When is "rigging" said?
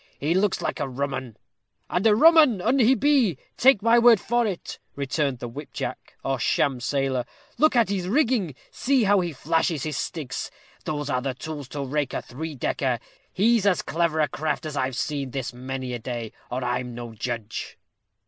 8.07-8.55